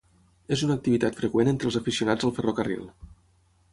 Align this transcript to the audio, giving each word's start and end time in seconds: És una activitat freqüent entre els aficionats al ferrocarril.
És 0.55 0.61
una 0.67 0.77
activitat 0.79 1.19
freqüent 1.21 1.51
entre 1.53 1.71
els 1.71 1.79
aficionats 1.81 2.29
al 2.31 2.35
ferrocarril. 2.39 2.89